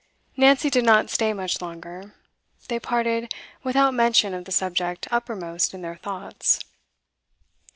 Nancy 0.35 0.71
did 0.71 0.83
not 0.83 1.11
stay 1.11 1.31
much 1.31 1.61
longer; 1.61 2.15
they 2.69 2.79
parted 2.79 3.35
without 3.61 3.93
mention 3.93 4.33
of 4.33 4.45
the 4.45 4.51
subject 4.51 5.07
uppermost 5.11 5.75
in 5.75 5.83
their 5.83 5.97
thoughts. 5.97 6.59